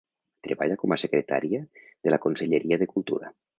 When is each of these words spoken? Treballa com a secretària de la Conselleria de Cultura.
Treballa 0.45 0.77
com 0.83 0.95
a 0.95 0.99
secretària 1.01 1.61
de 1.83 2.17
la 2.17 2.21
Conselleria 2.27 2.83
de 2.85 2.91
Cultura. 2.97 3.33